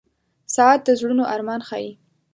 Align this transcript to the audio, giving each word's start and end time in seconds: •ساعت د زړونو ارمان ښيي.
•ساعت 0.55 0.79
د 0.85 0.89
زړونو 0.99 1.23
ارمان 1.33 1.61
ښيي. 1.69 1.91